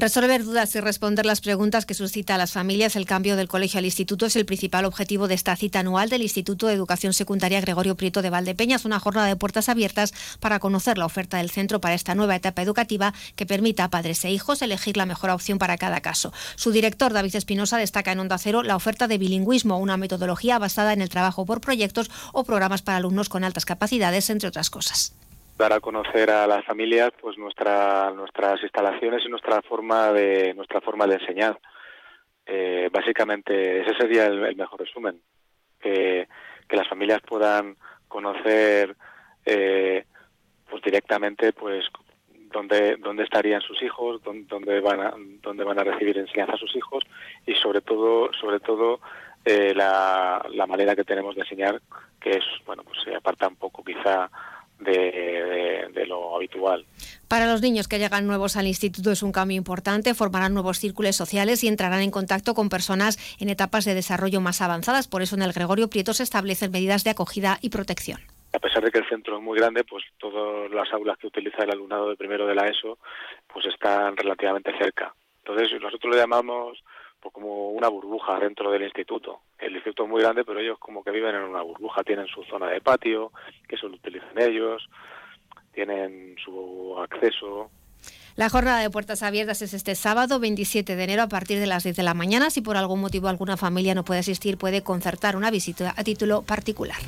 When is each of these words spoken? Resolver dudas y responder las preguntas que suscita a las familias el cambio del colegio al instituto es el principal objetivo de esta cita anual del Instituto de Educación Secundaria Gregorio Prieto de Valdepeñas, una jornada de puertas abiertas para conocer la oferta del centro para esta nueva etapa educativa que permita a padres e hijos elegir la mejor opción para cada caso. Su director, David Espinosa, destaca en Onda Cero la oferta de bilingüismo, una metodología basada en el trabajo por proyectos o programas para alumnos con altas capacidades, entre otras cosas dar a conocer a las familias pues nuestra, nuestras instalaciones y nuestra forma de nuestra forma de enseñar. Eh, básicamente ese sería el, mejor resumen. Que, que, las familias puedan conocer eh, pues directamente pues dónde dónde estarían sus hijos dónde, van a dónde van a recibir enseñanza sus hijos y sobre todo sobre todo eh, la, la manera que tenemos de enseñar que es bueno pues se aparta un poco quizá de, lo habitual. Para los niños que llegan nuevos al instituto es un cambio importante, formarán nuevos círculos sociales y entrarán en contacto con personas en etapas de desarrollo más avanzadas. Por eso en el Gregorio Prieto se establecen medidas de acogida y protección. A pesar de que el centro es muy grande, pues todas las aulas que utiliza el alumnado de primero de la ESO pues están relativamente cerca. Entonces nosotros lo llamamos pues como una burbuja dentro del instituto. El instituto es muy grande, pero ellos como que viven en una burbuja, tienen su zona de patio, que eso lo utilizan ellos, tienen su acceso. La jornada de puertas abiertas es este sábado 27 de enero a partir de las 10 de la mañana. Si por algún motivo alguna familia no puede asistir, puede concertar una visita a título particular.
Resolver 0.00 0.44
dudas 0.44 0.72
y 0.76 0.80
responder 0.80 1.26
las 1.26 1.40
preguntas 1.40 1.84
que 1.84 1.92
suscita 1.92 2.36
a 2.36 2.38
las 2.38 2.52
familias 2.52 2.94
el 2.94 3.04
cambio 3.04 3.34
del 3.34 3.48
colegio 3.48 3.78
al 3.78 3.84
instituto 3.84 4.26
es 4.26 4.36
el 4.36 4.46
principal 4.46 4.84
objetivo 4.84 5.26
de 5.26 5.34
esta 5.34 5.56
cita 5.56 5.80
anual 5.80 6.08
del 6.08 6.22
Instituto 6.22 6.68
de 6.68 6.74
Educación 6.74 7.12
Secundaria 7.12 7.60
Gregorio 7.60 7.96
Prieto 7.96 8.22
de 8.22 8.30
Valdepeñas, 8.30 8.84
una 8.84 9.00
jornada 9.00 9.26
de 9.26 9.34
puertas 9.34 9.68
abiertas 9.68 10.14
para 10.38 10.60
conocer 10.60 10.98
la 10.98 11.06
oferta 11.06 11.38
del 11.38 11.50
centro 11.50 11.80
para 11.80 11.96
esta 11.96 12.14
nueva 12.14 12.36
etapa 12.36 12.62
educativa 12.62 13.12
que 13.34 13.44
permita 13.44 13.82
a 13.82 13.90
padres 13.90 14.24
e 14.24 14.30
hijos 14.30 14.62
elegir 14.62 14.96
la 14.96 15.04
mejor 15.04 15.30
opción 15.30 15.58
para 15.58 15.76
cada 15.76 16.00
caso. 16.00 16.32
Su 16.54 16.70
director, 16.70 17.12
David 17.12 17.34
Espinosa, 17.34 17.76
destaca 17.76 18.12
en 18.12 18.20
Onda 18.20 18.38
Cero 18.38 18.62
la 18.62 18.76
oferta 18.76 19.08
de 19.08 19.18
bilingüismo, 19.18 19.80
una 19.80 19.96
metodología 19.96 20.60
basada 20.60 20.92
en 20.92 21.02
el 21.02 21.08
trabajo 21.08 21.44
por 21.44 21.60
proyectos 21.60 22.08
o 22.32 22.44
programas 22.44 22.82
para 22.82 22.98
alumnos 22.98 23.28
con 23.28 23.42
altas 23.42 23.64
capacidades, 23.64 24.30
entre 24.30 24.48
otras 24.48 24.70
cosas 24.70 25.17
dar 25.58 25.72
a 25.72 25.80
conocer 25.80 26.30
a 26.30 26.46
las 26.46 26.64
familias 26.64 27.10
pues 27.20 27.36
nuestra, 27.36 28.12
nuestras 28.12 28.62
instalaciones 28.62 29.24
y 29.26 29.28
nuestra 29.28 29.60
forma 29.62 30.12
de 30.12 30.54
nuestra 30.54 30.80
forma 30.80 31.06
de 31.06 31.14
enseñar. 31.14 31.58
Eh, 32.46 32.88
básicamente 32.92 33.80
ese 33.80 33.94
sería 33.96 34.26
el, 34.26 34.56
mejor 34.56 34.80
resumen. 34.80 35.20
Que, 35.80 36.28
que, 36.68 36.76
las 36.76 36.88
familias 36.88 37.20
puedan 37.22 37.76
conocer 38.08 38.96
eh, 39.44 40.04
pues 40.68 40.82
directamente 40.82 41.52
pues 41.52 41.84
dónde 42.50 42.96
dónde 42.96 43.22
estarían 43.22 43.60
sus 43.60 43.80
hijos 43.82 44.20
dónde, 44.24 44.80
van 44.80 45.00
a 45.00 45.14
dónde 45.40 45.62
van 45.62 45.78
a 45.78 45.84
recibir 45.84 46.18
enseñanza 46.18 46.56
sus 46.56 46.74
hijos 46.74 47.04
y 47.46 47.54
sobre 47.54 47.80
todo 47.80 48.32
sobre 48.32 48.58
todo 48.58 48.98
eh, 49.44 49.72
la, 49.72 50.44
la 50.50 50.66
manera 50.66 50.96
que 50.96 51.04
tenemos 51.04 51.36
de 51.36 51.42
enseñar 51.42 51.80
que 52.20 52.30
es 52.30 52.44
bueno 52.66 52.82
pues 52.82 52.98
se 53.04 53.14
aparta 53.14 53.46
un 53.46 53.56
poco 53.56 53.84
quizá 53.84 54.28
de, 54.78 55.57
lo 56.08 56.34
habitual. 56.36 56.84
Para 57.28 57.46
los 57.46 57.62
niños 57.62 57.88
que 57.88 57.98
llegan 57.98 58.26
nuevos 58.26 58.56
al 58.56 58.66
instituto 58.66 59.12
es 59.12 59.22
un 59.22 59.32
cambio 59.32 59.56
importante, 59.56 60.14
formarán 60.14 60.54
nuevos 60.54 60.78
círculos 60.78 61.16
sociales 61.16 61.62
y 61.62 61.68
entrarán 61.68 62.00
en 62.00 62.10
contacto 62.10 62.54
con 62.54 62.68
personas 62.68 63.18
en 63.38 63.50
etapas 63.50 63.84
de 63.84 63.94
desarrollo 63.94 64.40
más 64.40 64.60
avanzadas. 64.62 65.08
Por 65.08 65.22
eso 65.22 65.36
en 65.36 65.42
el 65.42 65.52
Gregorio 65.52 65.88
Prieto 65.90 66.14
se 66.14 66.22
establecen 66.22 66.72
medidas 66.72 67.04
de 67.04 67.10
acogida 67.10 67.58
y 67.60 67.70
protección. 67.70 68.20
A 68.54 68.58
pesar 68.58 68.82
de 68.82 68.90
que 68.90 68.98
el 68.98 69.08
centro 69.08 69.36
es 69.36 69.42
muy 69.42 69.58
grande, 69.58 69.84
pues 69.84 70.04
todas 70.16 70.70
las 70.70 70.90
aulas 70.92 71.18
que 71.18 71.26
utiliza 71.26 71.64
el 71.64 71.70
alumnado 71.70 72.08
de 72.08 72.16
primero 72.16 72.46
de 72.46 72.54
la 72.54 72.66
ESO 72.66 72.98
pues 73.46 73.66
están 73.66 74.16
relativamente 74.16 74.72
cerca. 74.78 75.14
Entonces 75.44 75.80
nosotros 75.80 76.14
lo 76.14 76.20
llamamos 76.20 76.82
pues 77.20 77.32
como 77.34 77.70
una 77.70 77.88
burbuja 77.88 78.38
dentro 78.38 78.70
del 78.70 78.82
instituto. 78.82 79.40
El 79.58 79.74
instituto 79.74 80.04
es 80.04 80.08
muy 80.08 80.22
grande, 80.22 80.44
pero 80.44 80.60
ellos 80.60 80.78
como 80.78 81.02
que 81.02 81.10
viven 81.10 81.34
en 81.34 81.42
una 81.42 81.62
burbuja, 81.62 82.04
tienen 82.04 82.26
su 82.26 82.42
zona 82.44 82.68
de 82.68 82.80
patio, 82.80 83.32
que 83.68 83.76
eso 83.76 83.88
lo 83.88 83.96
utilizan 83.96 84.38
ellos, 84.38 84.88
tienen 85.78 86.34
su 86.44 86.96
acceso. 86.98 87.70
La 88.34 88.48
jornada 88.48 88.80
de 88.80 88.90
puertas 88.90 89.22
abiertas 89.22 89.62
es 89.62 89.74
este 89.74 89.94
sábado 89.94 90.40
27 90.40 90.96
de 90.96 91.04
enero 91.04 91.22
a 91.22 91.28
partir 91.28 91.60
de 91.60 91.66
las 91.66 91.84
10 91.84 91.96
de 91.96 92.02
la 92.02 92.14
mañana. 92.14 92.50
Si 92.50 92.60
por 92.60 92.76
algún 92.76 93.00
motivo 93.00 93.28
alguna 93.28 93.56
familia 93.56 93.94
no 93.94 94.04
puede 94.04 94.20
asistir, 94.20 94.58
puede 94.58 94.82
concertar 94.82 95.36
una 95.36 95.52
visita 95.52 95.94
a 95.96 96.02
título 96.02 96.42
particular. 96.42 96.98